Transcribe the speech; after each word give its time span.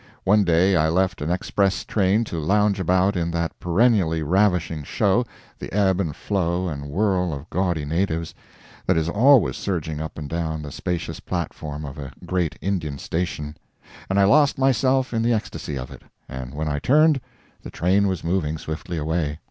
One 0.23 0.43
day 0.43 0.75
I 0.75 0.89
left 0.89 1.21
an 1.21 1.29
express 1.29 1.85
train 1.85 2.23
to 2.23 2.39
lounge 2.39 2.79
about 2.79 3.15
in 3.15 3.29
that 3.29 3.59
perennially 3.59 4.23
ravishing 4.23 4.81
show, 4.81 5.25
the 5.59 5.71
ebb 5.71 5.99
and 6.01 6.15
flow 6.15 6.67
and 6.67 6.87
whirl 6.89 7.31
of 7.31 7.47
gaudy 7.51 7.85
natives, 7.85 8.33
that 8.87 8.97
is 8.97 9.07
always 9.07 9.57
surging 9.57 9.99
up 10.01 10.17
and 10.17 10.27
down 10.27 10.63
the 10.63 10.71
spacious 10.71 11.19
platform 11.19 11.85
of 11.85 11.99
a 11.99 12.13
great 12.25 12.57
Indian 12.61 12.97
station; 12.97 13.55
and 14.09 14.19
I 14.19 14.23
lost 14.23 14.57
myself 14.57 15.13
in 15.13 15.21
the 15.21 15.33
ecstasy 15.33 15.77
of 15.77 15.91
it, 15.91 16.01
and 16.27 16.55
when 16.55 16.67
I 16.67 16.79
turned, 16.79 17.21
the 17.61 17.69
train 17.69 18.07
was 18.07 18.23
moving 18.23 18.57
swiftly 18.57 18.97
away. 18.97 19.37